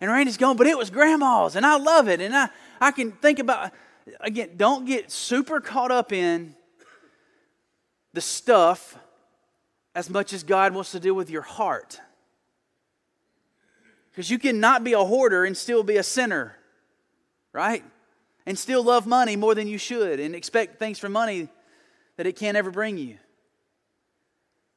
[0.00, 2.20] And Randy's going, but it was grandma's, and I love it.
[2.20, 2.48] And I,
[2.80, 3.72] I can think about,
[4.20, 6.54] again, don't get super caught up in
[8.12, 8.98] the stuff
[9.94, 12.00] as much as God wants to deal with your heart.
[14.10, 16.56] Because you cannot be a hoarder and still be a sinner,
[17.52, 17.82] right?
[18.46, 21.48] And still love money more than you should and expect things from money
[22.16, 23.18] that it can't ever bring you.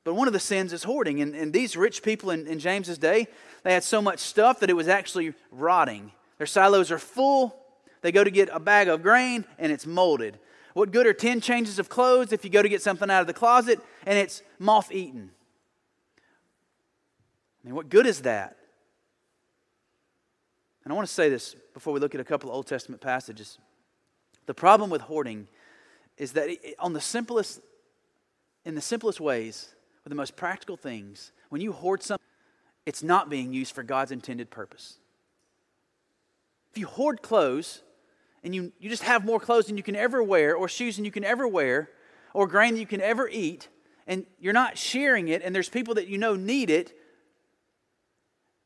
[0.07, 1.19] But one of the sins is hoarding.
[1.19, 3.27] And, and these rich people in, in James's day,
[3.63, 6.13] they had so much stuff that it was actually rotting.
[6.37, 7.59] Their silos are full.
[7.99, 10.39] They go to get a bag of grain and it's molded.
[10.75, 13.27] What good are 10 changes of clothes if you go to get something out of
[13.27, 15.29] the closet and it's moth eaten?
[17.61, 18.55] I mean, what good is that?
[20.85, 23.01] And I want to say this before we look at a couple of Old Testament
[23.01, 23.57] passages.
[24.45, 25.49] The problem with hoarding
[26.17, 27.59] is that on the simplest,
[28.63, 29.73] in the simplest ways,
[30.09, 32.25] the most practical things, when you hoard something,
[32.85, 34.97] it's not being used for God's intended purpose.
[36.71, 37.81] If you hoard clothes,
[38.43, 41.05] and you, you just have more clothes than you can ever wear, or shoes than
[41.05, 41.89] you can ever wear,
[42.33, 43.67] or grain that you can ever eat,
[44.05, 46.93] and you're not sharing it, and there's people that you know need it,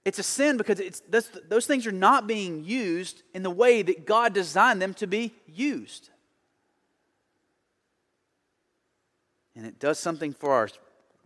[0.03, 1.01] it's a sin because it's,
[1.47, 5.33] those things are not being used in the way that God designed them to be
[5.45, 6.09] used.
[9.55, 10.69] And it does something for our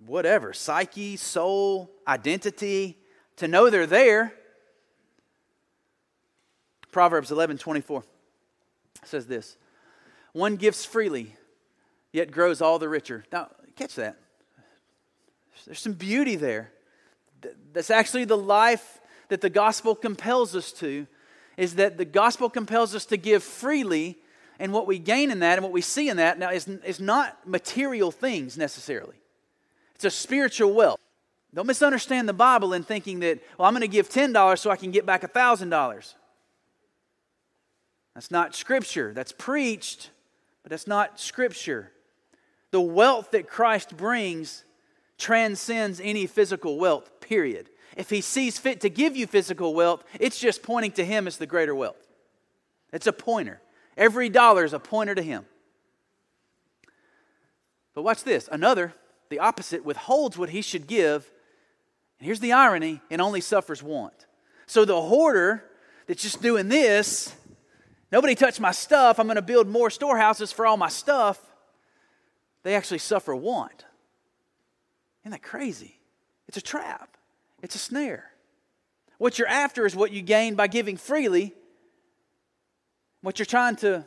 [0.06, 2.98] whatever psyche, soul, identity,
[3.38, 4.34] to know they're there.
[6.91, 8.04] Proverbs 11 24
[9.04, 9.58] says this
[10.34, 11.36] One gives freely,
[12.12, 13.26] yet grows all the richer.
[13.32, 14.18] Now, catch that.
[15.65, 16.72] There's some beauty there.
[17.74, 21.08] That's actually the life that the gospel compels us to,
[21.58, 24.18] is that the gospel compels us to give freely,
[24.60, 27.00] and what we gain in that and what we see in that now is, is
[27.00, 29.15] not material things necessarily.
[29.96, 31.00] It's a spiritual wealth.
[31.54, 34.76] Don't misunderstand the Bible in thinking that, well, I'm going to give $10 so I
[34.76, 36.14] can get back $1,000.
[38.14, 39.14] That's not scripture.
[39.14, 40.10] That's preached,
[40.64, 41.92] but that's not scripture.
[42.72, 44.66] The wealth that Christ brings
[45.18, 47.70] transcends any physical wealth, period.
[47.96, 51.38] If he sees fit to give you physical wealth, it's just pointing to him as
[51.38, 51.96] the greater wealth.
[52.92, 53.62] It's a pointer.
[53.96, 55.46] Every dollar is a pointer to him.
[57.94, 58.50] But watch this.
[58.52, 58.94] Another,
[59.30, 61.32] the opposite, withholds what he should give.
[62.20, 64.26] And here's the irony and only suffers want.
[64.68, 65.64] So the hoarder
[66.08, 67.36] that's just doing this
[68.12, 69.20] Nobody touched my stuff.
[69.20, 71.38] I'm going to build more storehouses for all my stuff.
[72.64, 73.86] They actually suffer want.
[75.24, 76.00] Isn't that crazy?
[76.48, 77.18] It's a trap,
[77.62, 78.32] it's a snare.
[79.18, 81.54] What you're after is what you gain by giving freely.
[83.22, 84.06] What you're trying to,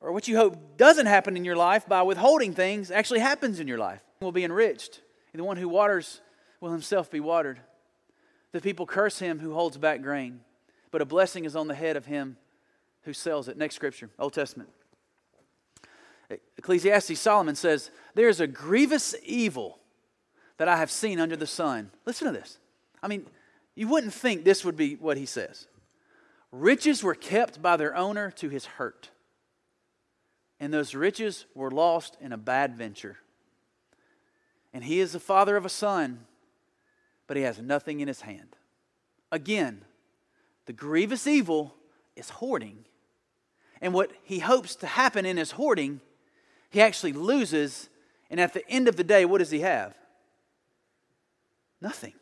[0.00, 3.68] or what you hope doesn't happen in your life by withholding things, actually happens in
[3.68, 4.00] your life.
[4.20, 5.00] Will be enriched.
[5.32, 6.20] And the one who waters
[6.60, 7.60] will himself be watered.
[8.52, 10.40] The people curse him who holds back grain,
[10.90, 12.36] but a blessing is on the head of him
[13.02, 13.56] who sells it.
[13.56, 14.70] Next scripture, Old Testament.
[16.58, 19.78] Ecclesiastes, Solomon says, There is a grievous evil
[20.58, 21.90] that I have seen under the sun.
[22.06, 22.58] Listen to this.
[23.02, 23.26] I mean,
[23.74, 25.66] you wouldn't think this would be what he says.
[26.52, 29.10] Riches were kept by their owner to his hurt,
[30.60, 33.16] and those riches were lost in a bad venture.
[34.72, 36.26] And he is the father of a son,
[37.26, 38.54] but he has nothing in his hand.
[39.32, 39.82] Again,
[40.66, 41.74] the grievous evil
[42.14, 42.84] is hoarding
[43.80, 46.00] And what he hopes to happen in his hoarding,
[46.68, 47.88] he actually loses.
[48.28, 49.94] And at the end of the day, what does he have?
[51.80, 52.12] Nothing.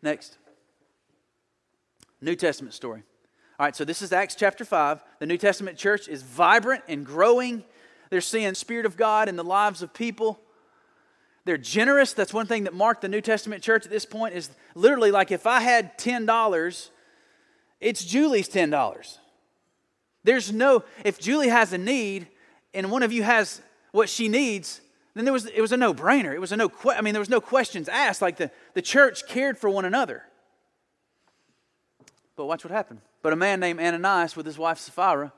[0.00, 0.38] Next.
[2.20, 3.02] New Testament story.
[3.58, 5.02] All right, so this is Acts chapter 5.
[5.18, 7.64] The New Testament church is vibrant and growing.
[8.10, 10.40] They're seeing Spirit of God in the lives of people.
[11.44, 12.12] They're generous.
[12.12, 15.30] That's one thing that marked the New Testament church at this point is literally like
[15.30, 16.90] if I had $10,
[17.80, 19.18] it's Julie's $10.
[20.24, 22.28] There's no, if Julie has a need
[22.72, 23.60] and one of you has
[23.90, 24.80] what she needs,
[25.14, 26.32] then there was, it was a no brainer.
[26.32, 28.22] It was a no, I mean, there was no questions asked.
[28.22, 30.22] Like the, the church cared for one another.
[32.34, 33.00] But watch what happened.
[33.22, 35.32] But a man named Ananias with his wife Sapphira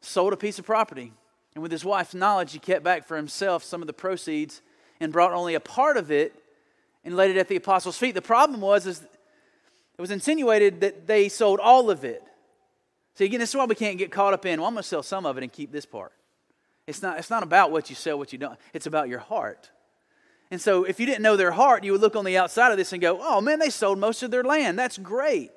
[0.00, 1.12] sold a piece of property.
[1.54, 4.62] And with his wife's knowledge, he kept back for himself some of the proceeds
[5.00, 6.34] and brought only a part of it
[7.04, 8.14] and laid it at the apostles' feet.
[8.14, 12.22] The problem was is it was insinuated that they sold all of it.
[13.16, 14.88] See, again, this is why we can't get caught up in, well, I'm going to
[14.88, 16.12] sell some of it and keep this part.
[16.86, 18.58] It's not, it's not about what you sell, what you don't.
[18.72, 19.70] It's about your heart.
[20.50, 22.78] And so if you didn't know their heart, you would look on the outside of
[22.78, 24.78] this and go, oh, man, they sold most of their land.
[24.78, 25.50] That's great.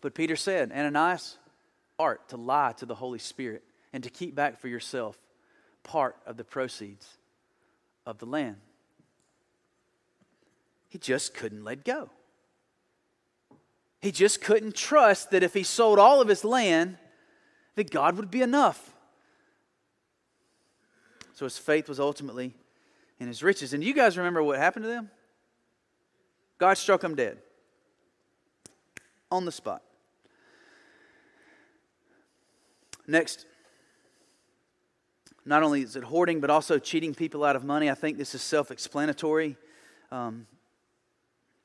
[0.00, 1.38] But Peter said, Ananias,
[1.98, 5.18] art to lie to the Holy Spirit and to keep back for yourself
[5.82, 7.16] part of the proceeds
[8.04, 8.56] of the land.
[10.88, 12.10] He just couldn't let go.
[14.00, 16.98] He just couldn't trust that if he sold all of his land,
[17.74, 18.92] that God would be enough.
[21.34, 22.54] So his faith was ultimately
[23.18, 23.72] in his riches.
[23.72, 25.10] And you guys remember what happened to them?
[26.58, 27.38] God struck them dead
[29.30, 29.82] on the spot.
[33.06, 33.46] Next,
[35.44, 37.88] not only is it hoarding, but also cheating people out of money.
[37.88, 39.56] I think this is self explanatory.
[40.10, 40.46] Um,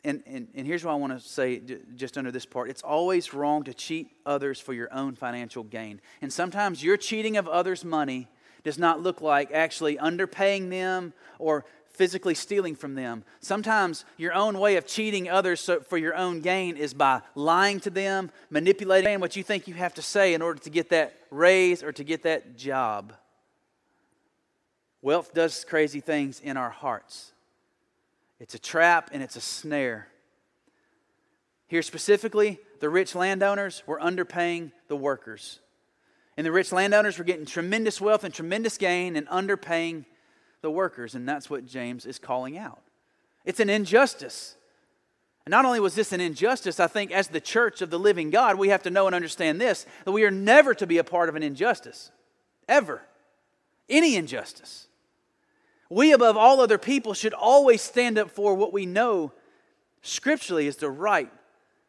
[0.04, 1.62] and, and, and here's what I want to say
[1.96, 6.02] just under this part it's always wrong to cheat others for your own financial gain.
[6.22, 8.28] And sometimes your cheating of others' money
[8.64, 13.24] does not look like actually underpaying them or physically stealing from them.
[13.40, 17.90] Sometimes your own way of cheating others for your own gain is by lying to
[17.90, 21.84] them, manipulating what you think you have to say in order to get that raise
[21.84, 23.14] or to get that job.
[25.02, 27.34] Wealth does crazy things in our hearts.
[28.40, 30.08] It's a trap and it's a snare.
[31.68, 35.60] Here specifically, the rich landowners were underpaying the workers.
[36.38, 40.06] And the rich landowners were getting tremendous wealth and tremendous gain and underpaying
[40.62, 41.16] the workers.
[41.16, 42.82] And that's what James is calling out.
[43.46, 44.56] It's an injustice.
[45.46, 48.30] And not only was this an injustice, I think as the church of the living
[48.30, 51.04] God, we have to know and understand this that we are never to be a
[51.04, 52.12] part of an injustice.
[52.68, 53.02] Ever.
[53.90, 54.88] Any injustice.
[55.90, 59.34] We, above all other people, should always stand up for what we know
[60.02, 61.30] scripturally is the right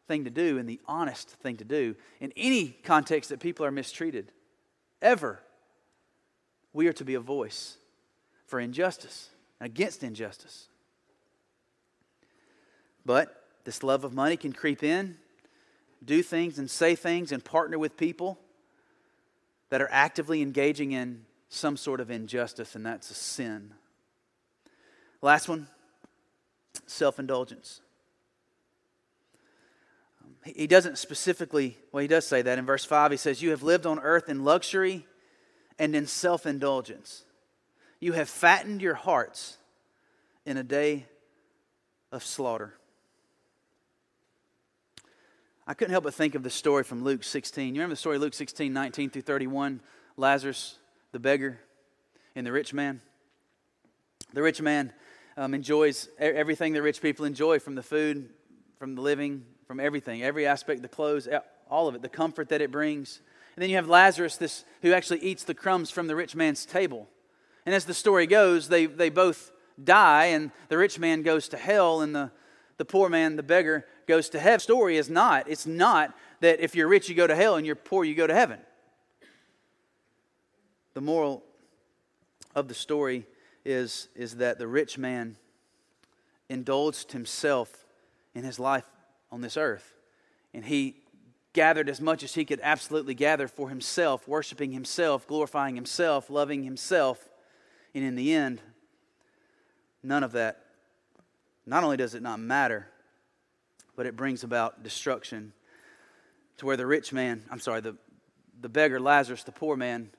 [0.07, 3.71] thing to do and the honest thing to do in any context that people are
[3.71, 4.31] mistreated.
[5.01, 5.39] Ever.
[6.73, 7.77] We are to be a voice
[8.53, 10.67] for injustice against injustice.
[13.03, 15.17] But this love of money can creep in,
[16.05, 18.37] do things and say things and partner with people
[19.71, 23.73] that are actively engaging in some sort of injustice, and that's a sin.
[25.23, 25.65] Last one
[26.85, 27.81] self indulgence.
[30.45, 33.09] He doesn't specifically, well, he does say that in verse 5.
[33.09, 35.07] He says, You have lived on earth in luxury
[35.79, 37.25] and in self indulgence.
[38.03, 39.55] You have fattened your hearts
[40.45, 41.05] in a day
[42.11, 42.73] of slaughter.
[45.65, 47.67] I couldn't help but think of the story from Luke 16.
[47.67, 49.79] You remember the story, Luke 16, 19 through 31?
[50.17, 50.79] Lazarus,
[51.13, 51.61] the beggar,
[52.35, 52.99] and the rich man.
[54.33, 54.91] The rich man
[55.37, 58.31] um, enjoys everything the rich people enjoy from the food,
[58.79, 61.29] from the living, from everything, every aspect, the clothes,
[61.69, 63.21] all of it, the comfort that it brings.
[63.55, 66.65] And then you have Lazarus, this, who actually eats the crumbs from the rich man's
[66.65, 67.07] table.
[67.65, 71.57] And as the story goes, they, they both die, and the rich man goes to
[71.57, 72.31] hell, and the,
[72.77, 74.57] the poor man, the beggar, goes to heaven.
[74.57, 77.65] The story is not, it's not that if you're rich, you go to hell, and
[77.65, 78.59] you're poor, you go to heaven.
[80.93, 81.43] The moral
[82.53, 83.25] of the story
[83.65, 85.37] is, is that the rich man
[86.49, 87.85] indulged himself
[88.35, 88.85] in his life
[89.31, 89.93] on this earth.
[90.53, 90.97] And he
[91.53, 96.63] gathered as much as he could absolutely gather for himself, worshiping himself, glorifying himself, loving
[96.63, 97.29] himself.
[97.95, 98.61] And in the end,
[100.01, 100.59] none of that,
[101.65, 102.87] not only does it not matter,
[103.95, 105.53] but it brings about destruction
[106.57, 107.95] to where the rich man, I'm sorry, the,
[108.59, 110.09] the beggar Lazarus, the poor man,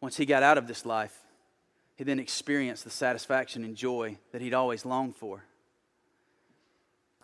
[0.00, 1.16] once he got out of this life,
[1.96, 5.44] he then experienced the satisfaction and joy that he'd always longed for.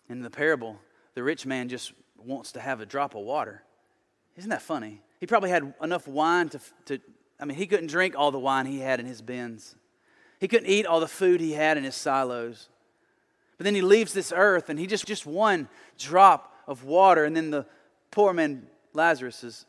[0.09, 0.77] In the parable,
[1.15, 3.63] the rich man just wants to have a drop of water.
[4.35, 5.01] Isn't that funny?
[5.19, 6.99] He probably had enough wine to, to
[7.39, 9.75] I mean, he couldn't drink all the wine he had in his bins.
[10.39, 12.69] He couldn't eat all the food he had in his silos.
[13.57, 15.67] But then he leaves this earth and he just, just one
[15.97, 17.65] drop of water, and then the
[18.11, 19.65] poor man Lazarus is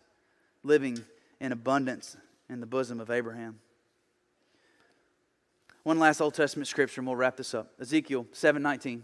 [0.62, 0.98] living
[1.40, 2.16] in abundance
[2.48, 3.60] in the bosom of Abraham.
[5.84, 7.72] One last Old Testament scripture, and we'll wrap this up.
[7.80, 9.02] Ezekiel 7:19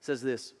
[0.00, 0.52] says this.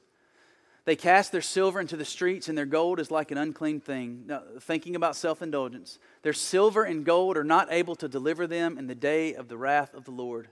[0.84, 4.24] They cast their silver into the streets, and their gold is like an unclean thing.
[4.26, 8.76] Now, thinking about self indulgence, their silver and gold are not able to deliver them
[8.76, 10.48] in the day of the wrath of the Lord.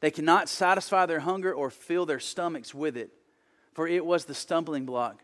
[0.00, 3.10] They cannot satisfy their hunger or fill their stomachs with it,
[3.74, 5.20] for it was the stumbling block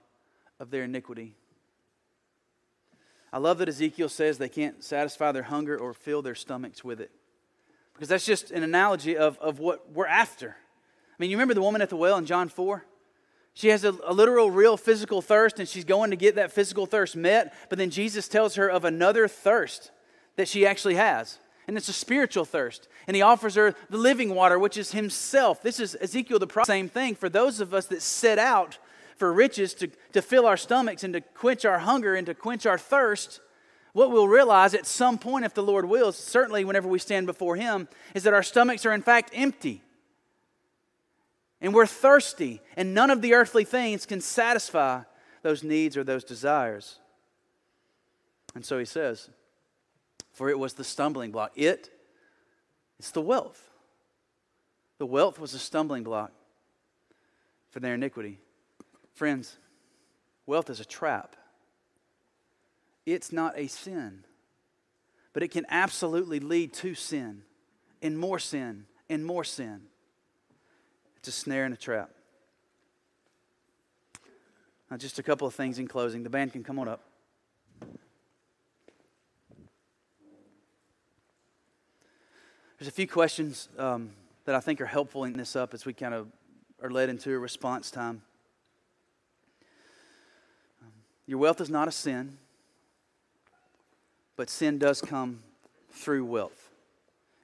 [0.58, 1.36] of their iniquity.
[3.32, 7.00] I love that Ezekiel says they can't satisfy their hunger or fill their stomachs with
[7.00, 7.10] it.
[7.92, 10.50] Because that's just an analogy of, of what we're after.
[10.50, 12.84] I mean, you remember the woman at the well in John 4?
[13.56, 16.84] She has a, a, literal, real physical thirst, and she's going to get that physical
[16.84, 17.54] thirst met.
[17.70, 19.90] But then Jesus tells her of another thirst
[20.36, 21.38] that she actually has.
[21.66, 22.86] And it's a spiritual thirst.
[23.06, 25.62] And he offers her the living water, which is himself.
[25.62, 26.66] This is Ezekiel the prophet.
[26.66, 28.76] Same thing for those of us that set out
[29.16, 32.66] for riches to, to fill our stomachs and to quench our hunger and to quench
[32.66, 33.40] our thirst.
[33.94, 37.56] What we'll realize at some point, if the Lord wills, certainly whenever we stand before
[37.56, 39.80] Him, is that our stomachs are in fact empty.
[41.60, 45.02] And we're thirsty, and none of the earthly things can satisfy
[45.42, 46.98] those needs or those desires.
[48.54, 49.30] And so he says,
[50.32, 51.52] For it was the stumbling block.
[51.54, 51.90] It,
[52.98, 53.70] it's the wealth.
[54.98, 56.32] The wealth was a stumbling block
[57.70, 58.38] for their iniquity.
[59.14, 59.56] Friends,
[60.46, 61.36] wealth is a trap.
[63.04, 64.24] It's not a sin,
[65.32, 67.42] but it can absolutely lead to sin,
[68.02, 69.82] and more sin, and more sin.
[71.26, 72.08] It's a snare and a trap.
[74.88, 76.22] Now, just a couple of things in closing.
[76.22, 77.02] The band can come on up.
[82.78, 84.10] There's a few questions um,
[84.44, 86.28] that I think are helpful in this up as we kind of
[86.80, 88.22] are led into a response time.
[90.80, 90.92] Um,
[91.26, 92.38] your wealth is not a sin,
[94.36, 95.42] but sin does come
[95.90, 96.70] through wealth.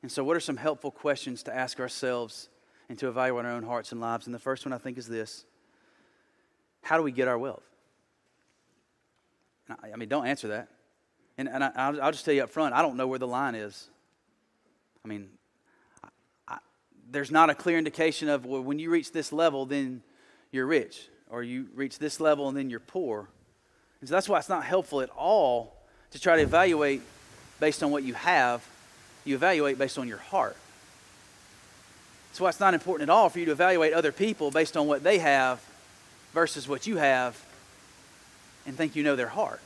[0.02, 2.48] And so, what are some helpful questions to ask ourselves
[2.92, 4.26] and to evaluate our own hearts and lives.
[4.26, 5.46] And the first one I think is this
[6.82, 7.62] How do we get our wealth?
[9.70, 10.68] I mean, don't answer that.
[11.38, 13.54] And, and I, will just tell you up front, I don't know where the line
[13.54, 13.88] is.
[15.02, 15.30] I mean,
[16.04, 16.08] I,
[16.46, 16.58] I,
[17.10, 20.02] there's not a clear indication of well, when you reach this level, then
[20.50, 23.26] you're rich, or you reach this level and then you're poor.
[24.00, 27.00] And so that's why it's not helpful at all to try to evaluate
[27.58, 28.62] based on what you have.
[29.24, 30.58] You evaluate based on your heart.
[32.32, 34.86] That's why it's not important at all for you to evaluate other people based on
[34.86, 35.62] what they have
[36.32, 37.38] versus what you have
[38.64, 39.60] and think you know their heart.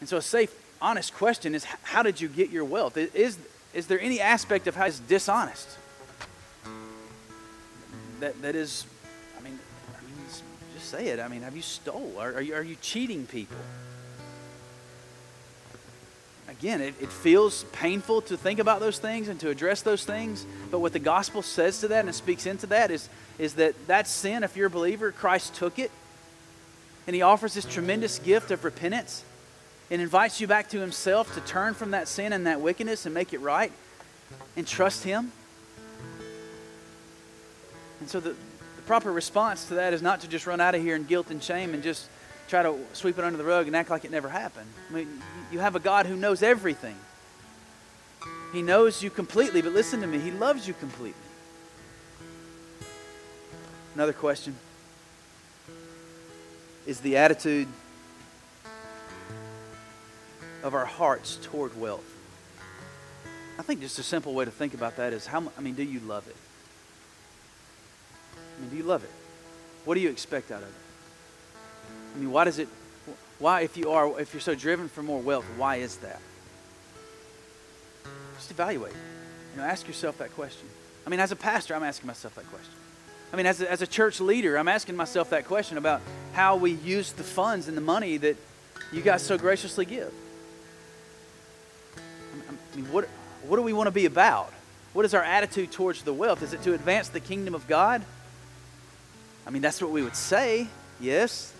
[0.00, 0.52] And so, a safe,
[0.82, 2.96] honest question is how did you get your wealth?
[2.96, 3.38] Is,
[3.72, 5.78] is there any aspect of how it's dishonest?
[8.18, 8.84] That, that is,
[9.38, 9.60] I mean,
[9.96, 10.26] I mean,
[10.74, 11.20] just say it.
[11.20, 12.14] I mean, have you stole?
[12.18, 13.58] Are, are, you, are you cheating people?
[16.48, 20.46] Again, it, it, feels painful to think about those things and to address those things.
[20.70, 24.08] But what the gospel says to that and speaks into that is, is that that
[24.08, 25.90] sin, if you're a believer, Christ took it.
[27.06, 29.24] And he offers this tremendous gift of repentance
[29.90, 33.14] and invites you back to himself to turn from that sin and that wickedness and
[33.14, 33.72] make it right
[34.56, 35.32] and trust him.
[38.00, 40.82] And so the, the proper response to that is not to just run out of
[40.82, 42.08] here in guilt and shame and just
[42.48, 44.68] try to sweep it under the rug and act like it never happened.
[44.90, 45.22] I mean,
[45.52, 46.96] you have a God who knows everything.
[48.52, 51.20] He knows you completely, but listen to me, He loves you completely.
[53.94, 54.56] Another question
[56.86, 57.68] is the attitude
[60.62, 62.04] of our hearts toward wealth.
[63.58, 65.82] I think just a simple way to think about that is how I mean, do
[65.82, 66.36] you love it?
[68.56, 69.10] I mean, do you love it?
[69.84, 70.87] What do you expect out of it?
[72.18, 72.66] I mean, why does it,
[73.38, 76.20] why, if you are, if you're so driven for more wealth, why is that?
[78.34, 78.92] Just evaluate.
[79.54, 80.66] You know, ask yourself that question.
[81.06, 82.72] I mean, as a pastor, I'm asking myself that question.
[83.32, 86.00] I mean, as a, as a church leader, I'm asking myself that question about
[86.32, 88.36] how we use the funds and the money that
[88.92, 90.12] you guys so graciously give.
[91.94, 93.04] I mean, what,
[93.46, 94.52] what do we want to be about?
[94.92, 96.42] What is our attitude towards the wealth?
[96.42, 98.02] Is it to advance the kingdom of God?
[99.46, 100.66] I mean, that's what we would say,
[101.00, 101.52] yes.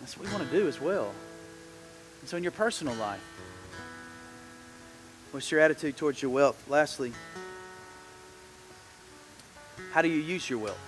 [0.00, 1.12] That's what we want to do as well.
[2.20, 3.20] And so, in your personal life,
[5.32, 6.62] what's your attitude towards your wealth?
[6.68, 7.12] Lastly,
[9.92, 10.78] how do you use your wealth?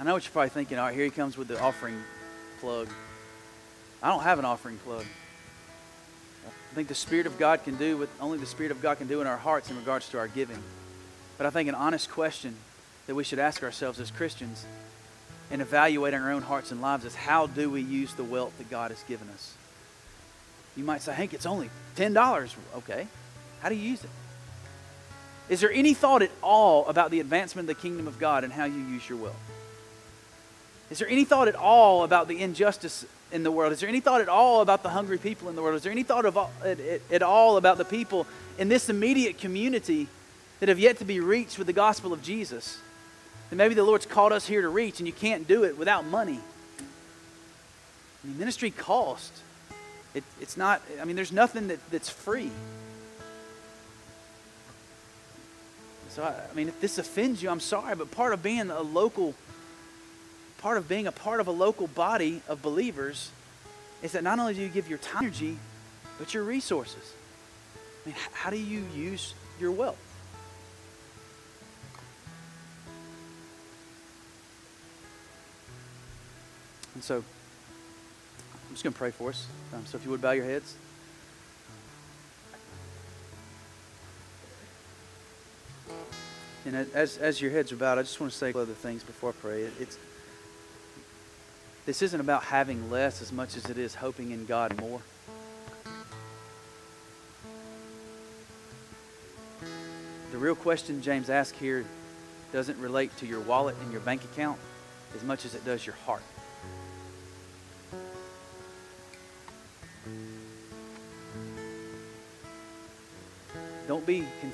[0.00, 0.78] I know what you're probably thinking.
[0.78, 2.02] All right, here he comes with the offering
[2.60, 2.88] plug.
[4.02, 5.04] I don't have an offering plug.
[6.46, 9.08] I think the Spirit of God can do what only the Spirit of God can
[9.08, 10.62] do in our hearts in regards to our giving.
[11.36, 12.54] But I think an honest question
[13.06, 14.64] that we should ask ourselves as Christians
[15.50, 18.70] and evaluating our own hearts and lives is how do we use the wealth that
[18.70, 19.54] God has given us?
[20.76, 22.54] You might say, Hank, it's only $10.
[22.76, 23.06] Okay.
[23.60, 24.10] How do you use it?
[25.48, 28.52] Is there any thought at all about the advancement of the kingdom of God and
[28.52, 29.36] how you use your wealth?
[30.90, 33.72] Is there any thought at all about the injustice in the world?
[33.72, 35.76] Is there any thought at all about the hungry people in the world?
[35.76, 36.78] Is there any thought all, at,
[37.10, 38.26] at all about the people
[38.58, 40.08] in this immediate community
[40.60, 42.78] that have yet to be reached with the gospel of Jesus?
[43.50, 46.04] That maybe the Lord's called us here to reach, and you can't do it without
[46.04, 46.40] money.
[46.78, 49.32] I mean, ministry cost.
[50.14, 52.50] It, it's not, I mean, there's nothing that, that's free.
[56.10, 58.80] So, I, I mean, if this offends you, I'm sorry, but part of being a
[58.80, 59.34] local
[60.58, 63.30] part of being a part of a local body of believers
[64.02, 65.56] is that not only do you give your time, energy,
[66.18, 67.12] but your resources.
[68.04, 70.07] I mean, how do you use your wealth?
[76.98, 79.46] And so, I'm just going to pray for us.
[79.72, 80.74] Um, so, if you would bow your heads.
[86.66, 88.72] And as, as your heads are bowed, I just want to say a couple other
[88.72, 89.62] things before I pray.
[89.78, 89.96] It's,
[91.86, 95.00] this isn't about having less as much as it is hoping in God more.
[100.32, 101.84] The real question James asks here
[102.52, 104.58] doesn't relate to your wallet and your bank account
[105.14, 106.22] as much as it does your heart.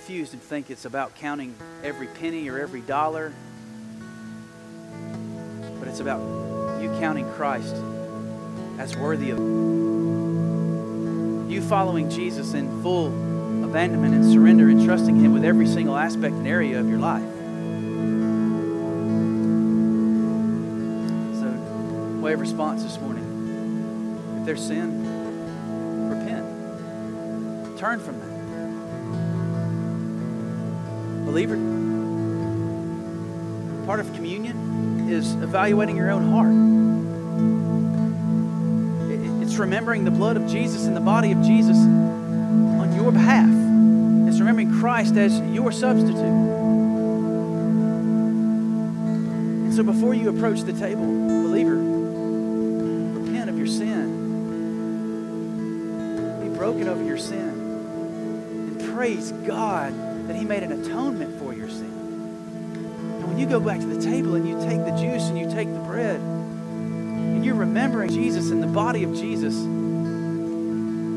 [0.05, 3.33] Confused and think it's about counting every penny or every dollar,
[5.79, 6.21] but it's about
[6.83, 7.75] you counting Christ
[8.79, 9.39] as worthy of
[11.51, 13.07] you following Jesus in full
[13.65, 17.23] abandonment and surrender and trusting Him with every single aspect and area of your life.
[21.41, 23.25] So, way of response this morning.
[24.41, 27.79] If there's sin, repent.
[27.79, 28.34] Turn from that.
[31.35, 31.57] Believer,
[33.87, 36.55] part of communion is evaluating your own heart.
[39.43, 43.49] It's remembering the blood of Jesus and the body of Jesus on your behalf.
[44.29, 46.21] It's remembering Christ as your substitute.
[49.65, 51.75] And so before you approach the table, believer,
[53.21, 54.05] repent of your sin.
[56.43, 57.49] Be broken over your sin.
[58.69, 60.04] And praise God
[63.55, 66.19] go back to the table and you take the juice and you take the bread,
[66.19, 69.55] and you're remembering Jesus and the body of Jesus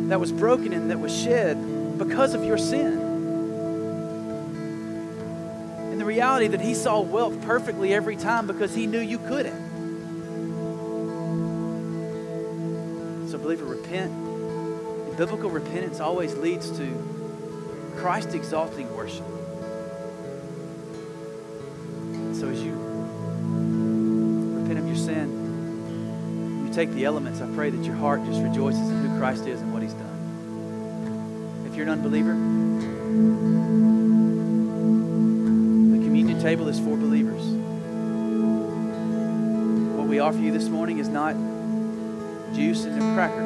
[0.08, 3.00] that was broken and that was shed because of your sin.
[5.92, 9.66] And the reality that He saw wealth perfectly every time because He knew you couldn't.
[13.32, 14.12] So, believer, repent.
[14.12, 19.26] And biblical repentance always leads to Christ exalting worship.
[26.78, 29.74] Take the elements, I pray that your heart just rejoices in who Christ is and
[29.74, 31.66] what he's done.
[31.68, 32.34] If you're an unbeliever,
[35.94, 37.42] the communion table is for believers.
[39.98, 41.34] What we offer you this morning is not
[42.54, 43.44] juice and a cracker.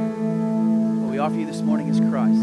[1.00, 2.42] What we offer you this morning is Christ.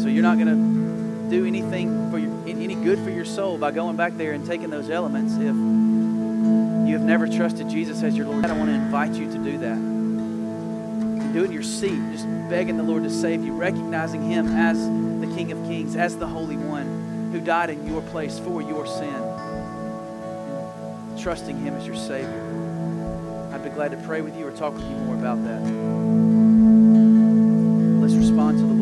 [0.00, 3.72] So you're not going to do anything for your, any good for your soul by
[3.72, 5.77] going back there and taking those elements if
[6.98, 9.76] have never trusted Jesus as your Lord, I want to invite you to do that.
[9.76, 14.48] And do it in your seat, just begging the Lord to save you, recognizing Him
[14.48, 14.84] as
[15.20, 18.84] the King of Kings, as the Holy One who died in your place for your
[18.84, 19.14] sin,
[21.22, 23.50] trusting Him as your Savior.
[23.52, 25.60] I'd be glad to pray with you or talk with you more about that.
[28.00, 28.77] Let's respond to the